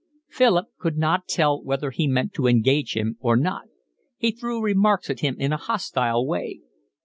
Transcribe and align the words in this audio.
Philip 0.31 0.69
could 0.79 0.97
not 0.97 1.27
tell 1.27 1.61
whether 1.61 1.91
he 1.91 2.07
meant 2.07 2.33
to 2.33 2.47
engage 2.47 2.97
him 2.97 3.17
or 3.19 3.37
not. 3.37 3.65
He 4.17 4.31
threw 4.31 4.59
remarks 4.59 5.11
at 5.11 5.19
him 5.19 5.35
in 5.37 5.53
a 5.53 5.57
hostile 5.57 6.25
way. 6.25 6.61